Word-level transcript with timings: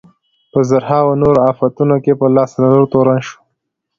په 0.51 0.59
زرهاوو 0.69 1.19
نورو 1.21 1.39
افتونو 1.51 1.95
کې 2.03 2.13
په 2.19 2.25
لاس 2.35 2.51
لرلو 2.61 2.87
تورن 2.93 3.19
شو. 3.27 3.37